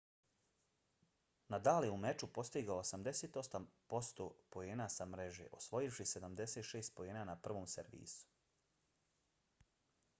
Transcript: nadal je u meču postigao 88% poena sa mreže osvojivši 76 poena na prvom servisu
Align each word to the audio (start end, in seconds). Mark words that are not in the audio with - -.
nadal 1.53 1.85
je 1.87 1.89
u 1.95 1.97
meču 2.05 2.29
postigao 2.37 2.77
88% 2.83 4.29
poena 4.55 4.87
sa 4.93 5.07
mreže 5.11 5.45
osvojivši 5.59 6.07
76 6.13 6.91
poena 7.01 7.27
na 7.31 7.35
prvom 7.49 7.67
servisu 7.75 9.69